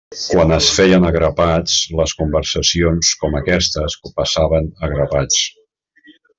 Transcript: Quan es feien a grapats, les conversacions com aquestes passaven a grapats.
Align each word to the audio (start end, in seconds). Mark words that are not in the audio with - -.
Quan 0.19 0.51
es 0.53 0.69
feien 0.77 1.03
a 1.09 1.11
grapats, 1.15 1.75
les 1.99 2.15
conversacions 2.23 3.13
com 3.25 3.39
aquestes 3.43 4.01
passaven 4.19 4.75
a 4.89 4.93
grapats. 4.97 5.49